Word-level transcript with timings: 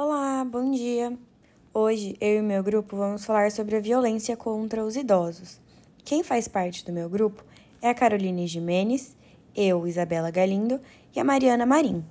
Olá, 0.00 0.44
bom 0.44 0.70
dia! 0.70 1.18
Hoje 1.74 2.16
eu 2.20 2.38
e 2.38 2.40
meu 2.40 2.62
grupo 2.62 2.96
vamos 2.96 3.24
falar 3.24 3.50
sobre 3.50 3.74
a 3.74 3.80
violência 3.80 4.36
contra 4.36 4.84
os 4.84 4.94
idosos. 4.94 5.60
Quem 6.04 6.22
faz 6.22 6.46
parte 6.46 6.84
do 6.84 6.92
meu 6.92 7.10
grupo 7.10 7.44
é 7.82 7.90
a 7.90 7.94
Caroline 7.94 8.46
Jimenez, 8.46 9.16
eu, 9.56 9.88
Isabela 9.88 10.30
Galindo 10.30 10.80
e 11.12 11.18
a 11.18 11.24
Mariana 11.24 11.66
Marim. 11.66 12.04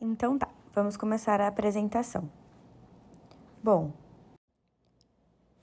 Então 0.00 0.38
tá, 0.38 0.48
vamos 0.72 0.96
começar 0.96 1.42
a 1.42 1.46
apresentação. 1.46 2.26
Bom, 3.62 3.92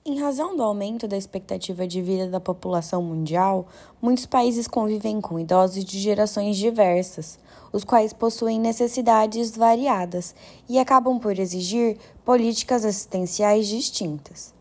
em 0.05 0.19
razão 0.19 0.57
do 0.57 0.61
aumento 0.61 1.07
da 1.07 1.15
expectativa 1.15 1.87
de 1.87 2.01
vida 2.01 2.27
da 2.27 2.39
população 2.39 3.01
mundial, 3.01 3.65
muitos 4.01 4.25
países 4.25 4.67
convivem 4.67 5.21
com 5.21 5.39
idosos 5.39 5.85
de 5.85 5.97
gerações 5.97 6.57
diversas, 6.57 7.39
os 7.71 7.85
quais 7.85 8.11
possuem 8.11 8.59
necessidades 8.59 9.55
variadas 9.55 10.35
e 10.67 10.77
acabam 10.77 11.17
por 11.17 11.39
exigir 11.39 11.97
políticas 12.25 12.83
assistenciais 12.83 13.65
distintas. 13.65 14.53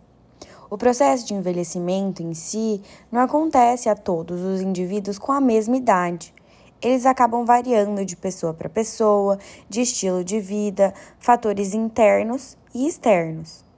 O 0.71 0.79
processo 0.79 1.27
de 1.27 1.35
envelhecimento 1.35 2.23
em 2.23 2.35
si 2.35 2.81
não 3.11 3.21
acontece 3.21 3.89
a 3.89 3.97
todos 3.97 4.41
os 4.41 4.61
indivíduos 4.61 5.19
com 5.19 5.33
a 5.33 5.41
mesma 5.41 5.77
idade. 5.77 6.33
Eles 6.81 7.05
acabam 7.05 7.45
variando 7.45 8.05
de 8.05 8.15
pessoa 8.15 8.55
para 8.55 8.69
pessoa, 8.69 9.39
de 9.69 9.81
estilo 9.81 10.23
de 10.23 10.39
vida, 10.39 10.95
fatores 11.19 11.75
internos 11.75 12.57
e 12.73 12.87
externos. 12.87 13.72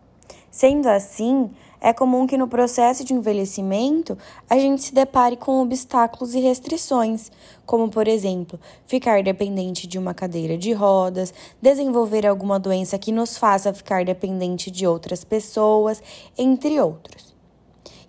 Sendo 0.55 0.87
assim, 0.87 1.51
é 1.81 1.93
comum 1.93 2.29
que 2.29 2.39
no 2.39 2.47
processo 2.47 3.03
de 3.03 3.13
envelhecimento 3.13 4.17
a 4.49 4.57
gente 4.57 4.85
se 4.85 4.95
depare 4.95 5.37
com 5.37 5.61
obstáculos 5.61 6.33
e 6.33 6.39
restrições, 6.39 7.29
como, 7.67 7.89
por 7.89 8.07
exemplo, 8.07 8.57
ficar 8.87 9.21
dependente 9.25 9.89
de 9.89 9.99
uma 9.99 10.15
cadeira 10.15 10.57
de 10.57 10.73
rodas, 10.73 11.35
desenvolver 11.61 12.25
alguma 12.25 12.61
doença 12.61 12.97
que 13.01 13.11
nos 13.11 13.37
faça 13.37 13.75
ficar 13.75 14.05
dependente 14.05 14.71
de 14.71 14.87
outras 14.87 15.25
pessoas, 15.25 16.01
entre 16.39 16.81
outros. 16.81 17.34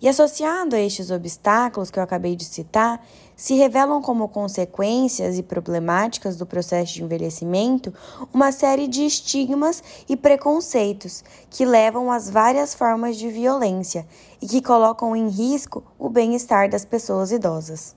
E 0.00 0.08
associado 0.08 0.76
a 0.76 0.80
estes 0.80 1.10
obstáculos 1.10 1.90
que 1.90 1.98
eu 1.98 2.02
acabei 2.02 2.36
de 2.36 2.44
citar, 2.44 3.04
se 3.34 3.54
revelam 3.54 4.00
como 4.02 4.28
consequências 4.28 5.38
e 5.38 5.42
problemáticas 5.42 6.36
do 6.36 6.46
processo 6.46 6.94
de 6.94 7.02
envelhecimento 7.02 7.92
uma 8.32 8.52
série 8.52 8.88
de 8.88 9.04
estigmas 9.04 9.82
e 10.08 10.16
preconceitos 10.16 11.24
que 11.50 11.64
levam 11.64 12.10
às 12.10 12.28
várias 12.28 12.74
formas 12.74 13.16
de 13.16 13.28
violência 13.28 14.06
e 14.40 14.46
que 14.46 14.62
colocam 14.62 15.14
em 15.14 15.28
risco 15.28 15.82
o 15.98 16.08
bem-estar 16.08 16.68
das 16.68 16.84
pessoas 16.84 17.30
idosas. 17.30 17.94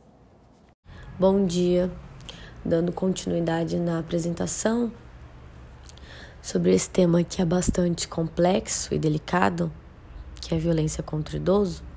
Bom 1.18 1.46
dia, 1.46 1.92
dando 2.64 2.94
continuidade 2.94 3.78
na 3.78 4.00
apresentação 4.00 4.92
sobre 6.42 6.74
esse 6.74 6.90
tema 6.90 7.24
que 7.24 7.42
é 7.42 7.46
bastante 7.46 8.08
complexo 8.08 8.94
e 8.94 9.00
delicado, 9.00 9.72
que 10.42 10.54
é 10.54 10.58
a 10.58 10.60
violência 10.60 11.04
contra 11.04 11.36
o 11.36 11.38
idoso. 11.38 11.89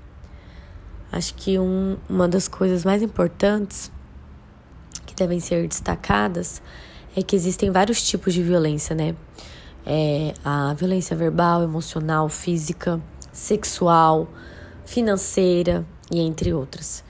Acho 1.13 1.35
que 1.35 1.59
um, 1.59 1.99
uma 2.09 2.27
das 2.27 2.49
coisas 2.49 2.87
mais 2.87 3.03
importantes 3.03 3.93
que 5.05 5.15
devem 5.15 5.39
ser 5.41 5.69
destacadas 5.69 6.63
é 7.15 7.23
que 7.23 7.37
existem 7.37 7.71
vários 7.71 8.03
tipos 8.03 8.33
de 8.33 8.43
violência, 8.43 8.97
né? 8.97 9.15
É 9.85 10.33
a 10.43 10.73
violência 10.73 11.15
verbal, 11.15 11.63
emocional, 11.63 12.31
física, 12.31 12.99
sexual, 13.31 14.27
financeira 14.87 15.85
e 16.11 16.19
entre 16.19 16.55
outras. 16.55 17.05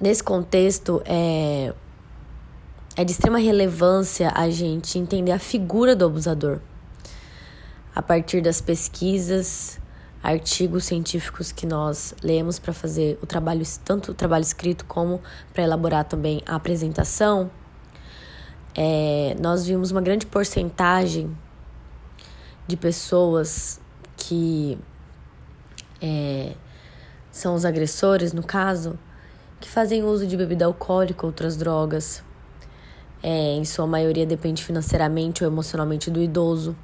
Nesse 0.00 0.24
contexto, 0.24 1.00
é, 1.04 1.72
é 2.96 3.04
de 3.04 3.12
extrema 3.12 3.38
relevância 3.38 4.32
a 4.34 4.50
gente 4.50 4.98
entender 4.98 5.30
a 5.30 5.38
figura 5.38 5.94
do 5.94 6.06
abusador 6.06 6.58
a 7.94 8.02
partir 8.02 8.40
das 8.40 8.60
pesquisas 8.60 9.78
artigos 10.22 10.84
científicos 10.84 11.50
que 11.50 11.66
nós 11.66 12.14
lemos 12.22 12.58
para 12.58 12.72
fazer 12.72 13.18
o 13.22 13.26
trabalho, 13.26 13.64
tanto 13.84 14.12
o 14.12 14.14
trabalho 14.14 14.42
escrito 14.42 14.84
como 14.84 15.20
para 15.52 15.64
elaborar 15.64 16.04
também 16.04 16.42
a 16.46 16.56
apresentação, 16.56 17.50
é, 18.74 19.34
nós 19.40 19.66
vimos 19.66 19.90
uma 19.90 20.00
grande 20.00 20.26
porcentagem 20.26 21.36
de 22.66 22.76
pessoas 22.76 23.80
que 24.16 24.78
é, 26.00 26.52
são 27.32 27.54
os 27.54 27.64
agressores, 27.64 28.32
no 28.32 28.42
caso, 28.42 28.98
que 29.58 29.68
fazem 29.68 30.04
uso 30.04 30.26
de 30.26 30.36
bebida 30.36 30.66
alcoólica, 30.66 31.26
outras 31.26 31.56
drogas. 31.56 32.22
É, 33.22 33.54
em 33.54 33.64
sua 33.64 33.86
maioria 33.86 34.24
depende 34.24 34.64
financeiramente 34.64 35.44
ou 35.44 35.50
emocionalmente 35.50 36.10
do 36.10 36.22
idoso 36.22 36.76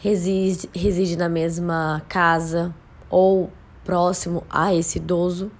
reside, 0.00 0.68
reside 0.74 1.16
na 1.16 1.28
mesma 1.28 2.02
casa 2.08 2.74
ou 3.08 3.50
próximo 3.84 4.42
a 4.50 4.74
esse 4.74 4.98
idoso. 4.98 5.50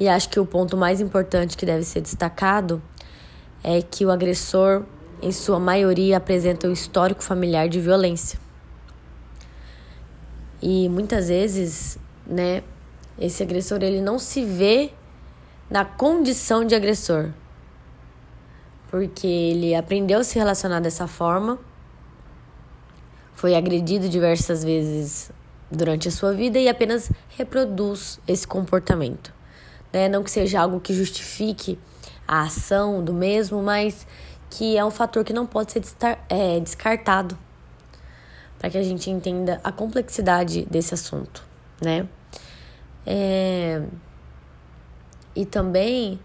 E 0.00 0.08
acho 0.08 0.28
que 0.30 0.40
o 0.40 0.46
ponto 0.46 0.76
mais 0.76 1.00
importante 1.00 1.56
que 1.56 1.66
deve 1.66 1.84
ser 1.84 2.00
destacado 2.00 2.82
é 3.62 3.82
que 3.82 4.04
o 4.04 4.10
agressor, 4.10 4.84
em 5.20 5.30
sua 5.30 5.60
maioria, 5.60 6.16
apresenta 6.16 6.66
um 6.66 6.72
histórico 6.72 7.22
familiar 7.22 7.68
de 7.68 7.80
violência. 7.80 8.38
E 10.60 10.88
muitas 10.88 11.28
vezes, 11.28 11.98
né, 12.26 12.62
esse 13.18 13.42
agressor 13.42 13.82
ele 13.82 14.00
não 14.00 14.18
se 14.18 14.44
vê 14.44 14.92
na 15.68 15.84
condição 15.84 16.64
de 16.64 16.74
agressor. 16.74 17.30
Porque 18.88 19.26
ele 19.26 19.74
aprendeu 19.74 20.20
a 20.20 20.24
se 20.24 20.38
relacionar 20.38 20.80
dessa 20.80 21.06
forma 21.06 21.58
foi 23.42 23.56
agredido 23.56 24.08
diversas 24.08 24.62
vezes 24.62 25.32
durante 25.68 26.06
a 26.06 26.12
sua 26.12 26.32
vida 26.32 26.60
e 26.60 26.68
apenas 26.68 27.10
reproduz 27.30 28.20
esse 28.24 28.46
comportamento. 28.46 29.34
Né? 29.92 30.08
Não 30.08 30.22
que 30.22 30.30
seja 30.30 30.60
algo 30.60 30.78
que 30.78 30.94
justifique 30.94 31.76
a 32.24 32.42
ação 32.42 33.02
do 33.02 33.12
mesmo, 33.12 33.60
mas 33.60 34.06
que 34.48 34.76
é 34.76 34.84
um 34.84 34.92
fator 34.92 35.24
que 35.24 35.32
não 35.32 35.44
pode 35.44 35.72
ser 35.72 35.82
é, 36.28 36.60
descartado 36.60 37.36
para 38.60 38.70
que 38.70 38.78
a 38.78 38.82
gente 38.84 39.10
entenda 39.10 39.60
a 39.64 39.72
complexidade 39.72 40.64
desse 40.66 40.94
assunto, 40.94 41.44
né? 41.80 42.06
É... 43.04 43.82
E 45.34 45.44
também 45.44 46.20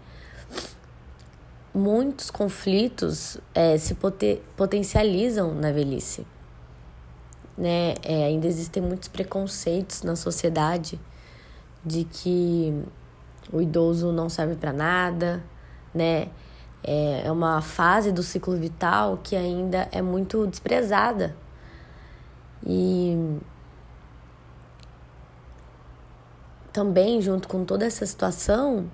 muitos 1.74 2.30
conflitos 2.30 3.38
é, 3.52 3.76
se 3.76 3.96
poten 3.96 4.40
potencializam 4.56 5.52
na 5.52 5.72
velhice 5.72 6.24
né? 7.58 7.94
É, 8.04 8.26
ainda 8.26 8.46
existem 8.46 8.80
muitos 8.80 9.08
preconceitos 9.08 10.02
na 10.02 10.14
sociedade 10.14 10.98
de 11.84 12.04
que 12.04 12.72
o 13.52 13.60
idoso 13.60 14.12
não 14.12 14.28
serve 14.28 14.54
para 14.54 14.72
nada, 14.72 15.42
né? 15.92 16.28
É, 16.84 17.22
é 17.26 17.32
uma 17.32 17.60
fase 17.60 18.12
do 18.12 18.22
ciclo 18.22 18.56
vital 18.56 19.18
que 19.22 19.34
ainda 19.34 19.88
é 19.90 20.00
muito 20.00 20.46
desprezada. 20.46 21.36
E 22.64 23.38
também, 26.72 27.20
junto 27.20 27.48
com 27.48 27.64
toda 27.64 27.84
essa 27.84 28.06
situação, 28.06 28.88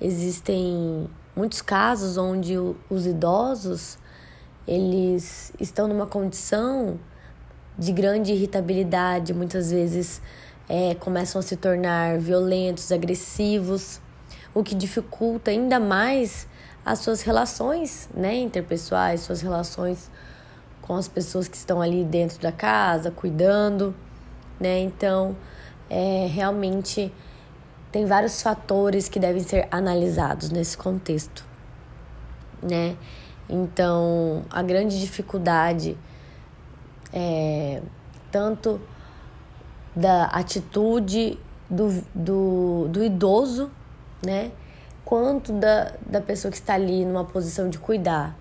existem 0.00 1.08
muitos 1.36 1.62
casos 1.62 2.16
onde 2.16 2.54
os 2.90 3.06
idosos 3.06 3.98
eles 4.66 5.52
estão 5.60 5.86
numa 5.86 6.06
condição 6.06 6.98
de 7.78 7.92
grande 7.92 8.32
irritabilidade, 8.32 9.34
muitas 9.34 9.70
vezes 9.70 10.20
é, 10.68 10.94
começam 10.94 11.38
a 11.38 11.42
se 11.42 11.56
tornar 11.56 12.18
violentos, 12.18 12.90
agressivos, 12.90 14.00
o 14.54 14.62
que 14.62 14.74
dificulta 14.74 15.50
ainda 15.50 15.78
mais 15.78 16.46
as 16.84 17.00
suas 17.00 17.22
relações 17.22 18.08
né, 18.14 18.36
interpessoais, 18.36 19.20
suas 19.20 19.40
relações 19.40 20.10
com 20.80 20.94
as 20.94 21.08
pessoas 21.08 21.48
que 21.48 21.56
estão 21.56 21.82
ali 21.82 22.04
dentro 22.04 22.40
da 22.40 22.52
casa, 22.52 23.10
cuidando, 23.10 23.94
né? 24.58 24.78
Então, 24.78 25.36
é, 25.90 26.28
realmente 26.30 27.12
tem 27.90 28.06
vários 28.06 28.40
fatores 28.40 29.08
que 29.08 29.18
devem 29.18 29.42
ser 29.42 29.66
analisados 29.70 30.50
nesse 30.50 30.78
contexto, 30.78 31.44
né? 32.62 32.96
Então, 33.48 34.44
a 34.48 34.62
grande 34.62 35.00
dificuldade 35.00 35.98
é, 37.18 37.80
tanto 38.30 38.78
da 39.94 40.26
atitude 40.26 41.38
do, 41.70 42.04
do, 42.14 42.88
do 42.90 43.02
idoso, 43.02 43.70
né? 44.22 44.52
Quanto 45.02 45.50
da, 45.54 45.94
da 46.04 46.20
pessoa 46.20 46.52
que 46.52 46.58
está 46.58 46.74
ali 46.74 47.06
numa 47.06 47.24
posição 47.24 47.70
de 47.70 47.78
cuidar. 47.78 48.36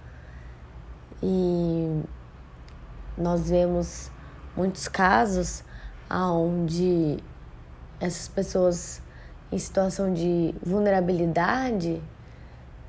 E 1.23 2.03
nós 3.17 3.49
vemos 3.49 4.11
muitos 4.57 4.89
casos 4.89 5.63
onde 6.11 7.17
essas 7.97 8.27
pessoas 8.27 9.01
em 9.51 9.57
situação 9.57 10.13
de 10.13 10.53
vulnerabilidade 10.61 12.03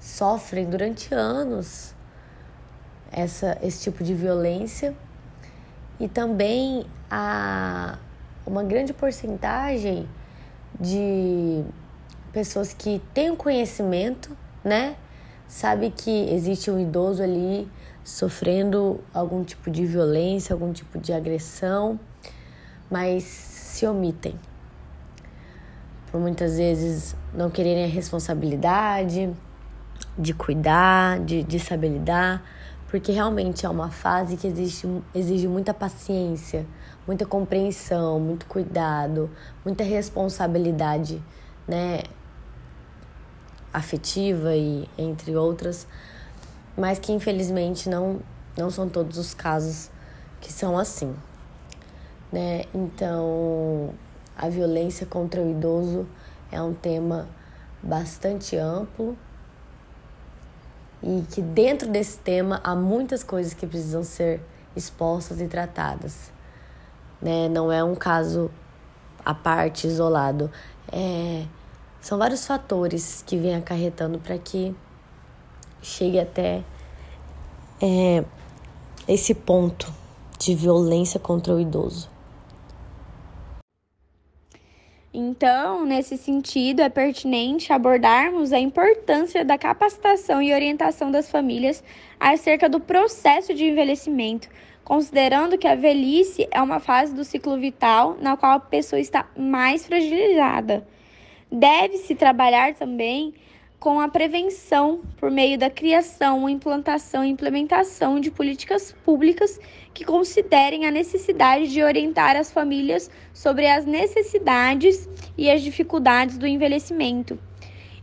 sofrem 0.01 0.69
durante 0.69 1.15
anos 1.15 1.95
essa, 3.13 3.57
esse 3.63 3.85
tipo 3.85 4.03
de 4.03 4.15
violência 4.15 4.97
e 5.99 6.09
também 6.09 6.85
a 7.11 7.99
uma 8.47 8.63
grande 8.63 8.93
porcentagem 8.93 10.09
de 10.79 11.65
pessoas 12.33 12.73
que 12.73 13.01
têm 13.13 13.31
o 13.31 13.37
conhecimento, 13.37 14.37
né? 14.63 14.97
Sabe 15.49 15.91
que 15.91 16.11
existe 16.31 16.71
um 16.71 16.79
idoso 16.79 17.23
ali 17.23 17.69
sofrendo 18.05 19.01
algum 19.13 19.43
tipo 19.43 19.71
de 19.71 19.85
violência, 19.85 20.53
algum 20.53 20.73
tipo 20.73 20.99
de 20.99 21.13
agressão, 21.13 21.99
mas 22.91 23.25
se 23.25 23.87
omitem. 23.87 24.35
Por 26.11 26.21
muitas 26.21 26.57
vezes 26.57 27.17
não 27.35 27.51
quererem 27.51 27.85
a 27.85 27.89
responsabilidade 27.89 29.31
de 30.19 30.35
cuidar, 30.35 31.21
de, 31.21 31.43
de 31.43 31.59
saber 31.59 31.89
lidar, 31.89 32.43
porque 32.89 33.13
realmente 33.13 33.67
é 33.67 33.69
uma 33.69 33.91
fase 33.91 34.37
que 34.37 34.47
existe, 34.47 34.89
exige 35.15 35.49
muita 35.49 35.75
paciência, 35.75 36.67
muita 37.07 37.27
compreensão, 37.27 38.21
muito 38.21 38.47
cuidado, 38.47 39.31
muita 39.65 39.83
responsabilidade, 39.83 41.23
né? 41.67 42.03
Afetiva 43.73 44.55
e 44.55 44.89
entre 44.97 45.37
outras, 45.37 45.87
mas 46.77 46.99
que 46.99 47.13
infelizmente 47.13 47.89
não, 47.89 48.21
não 48.57 48.71
são 48.71 48.89
todos 48.89 49.19
os 49.19 49.35
casos 49.35 49.91
que 50.41 50.53
são 50.53 50.79
assim, 50.79 51.15
né? 52.33 52.65
Então, 52.73 53.91
a 54.37 54.49
violência 54.49 55.07
contra 55.07 55.41
o 55.41 55.51
idoso 55.51 56.07
é 56.53 56.63
um 56.63 56.73
tema 56.73 57.29
bastante 57.83 58.57
amplo 58.57 59.17
e 61.07 61.23
que 61.31 61.41
dentro 61.41 61.89
desse 61.89 62.19
tema 62.19 62.61
há 62.65 62.75
muitas 62.75 63.23
coisas 63.23 63.55
que 63.55 63.65
precisam 63.65 64.03
ser 64.03 64.41
expostas 64.75 65.41
e 65.41 65.47
tratadas. 65.47 66.33
Né? 67.23 67.49
Não 67.49 67.71
é 67.71 67.85
um 67.85 67.95
caso 67.95 68.51
à 69.25 69.33
parte, 69.33 69.87
isolado. 69.87 70.51
É, 70.91 71.45
são 72.01 72.19
vários 72.19 72.45
fatores 72.45 73.23
que 73.25 73.37
vêm 73.37 73.55
acarretando 73.55 74.19
para 74.19 74.37
que 74.37 74.75
chegue 75.81 76.19
até 76.19 76.65
é, 77.81 78.25
esse 79.07 79.33
ponto 79.33 79.93
de 80.41 80.57
violência 80.57 81.21
contra 81.21 81.55
o 81.55 81.61
idoso. 81.61 82.11
Então, 85.19 85.87
nesse 85.87 86.19
sentido, 86.19 86.83
é 86.83 86.91
pertinente 86.91 87.73
abordarmos 87.73 88.53
a 88.53 88.59
importância 88.59 89.43
da 89.47 89.57
capacitação 89.57 90.43
e 90.43 90.53
orientação 90.53 91.11
das 91.11 91.31
famílias 91.31 91.83
acerca 92.21 92.69
do 92.69 92.79
processo 92.79 93.55
de 93.55 93.65
envelhecimento, 93.65 94.47
considerando 94.85 95.57
que 95.57 95.67
a 95.67 95.75
velhice 95.75 96.47
é 96.51 96.61
uma 96.61 96.81
fase 96.81 97.15
do 97.15 97.25
ciclo 97.25 97.57
vital 97.57 98.19
na 98.21 98.37
qual 98.37 98.53
a 98.53 98.61
pessoa 98.61 99.01
está 99.01 99.27
mais 99.35 99.87
fragilizada. 99.87 100.87
Deve-se 101.51 102.15
trabalhar 102.15 102.75
também 102.75 103.33
com 103.87 104.01
a 104.01 104.09
prevenção 104.09 105.01
por 105.17 105.31
meio 105.31 105.57
da 105.57 105.71
criação, 105.71 106.49
implantação 106.49 107.25
e 107.25 107.29
implementação 107.29 108.19
de 108.19 108.33
políticas 108.33 108.91
públicas 109.05 109.61
que 109.95 110.05
considerem 110.05 110.87
a 110.87 110.91
necessidade 110.91 111.69
de 111.69 111.85
orientar 111.85 112.35
as 112.35 112.51
famílias 112.51 113.09
sobre 113.33 113.65
as 113.69 113.87
necessidades 113.87 115.09
e 115.39 115.49
as 115.49 115.63
dificuldades 115.63 116.37
do 116.37 116.49
envelhecimento. 116.49 117.39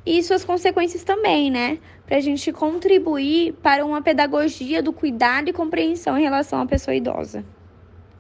E 0.06 0.24
suas 0.24 0.46
consequências 0.46 1.04
também, 1.04 1.52
né? 1.52 1.80
Para 2.06 2.16
a 2.16 2.22
gente 2.22 2.50
contribuir 2.54 3.52
para 3.62 3.86
uma 3.86 4.02
pedagogia 4.02 4.82
do 4.82 4.94
cuidado 4.94 5.50
e 5.50 5.54
compreensão 5.54 6.18
em 6.18 6.24
relação 6.24 6.62
à 6.62 6.66
pessoa 6.66 6.96
idosa. 6.96 7.44